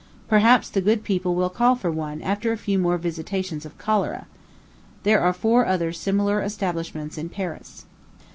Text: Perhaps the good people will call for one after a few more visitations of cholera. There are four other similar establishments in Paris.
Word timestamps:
Perhaps 0.27 0.69
the 0.69 0.81
good 0.81 1.03
people 1.03 1.35
will 1.35 1.51
call 1.51 1.75
for 1.75 1.91
one 1.91 2.23
after 2.23 2.51
a 2.51 2.57
few 2.57 2.79
more 2.79 2.97
visitations 2.97 3.67
of 3.67 3.77
cholera. 3.77 4.25
There 5.03 5.21
are 5.21 5.31
four 5.31 5.67
other 5.67 5.93
similar 5.93 6.41
establishments 6.41 7.19
in 7.19 7.29
Paris. 7.29 7.85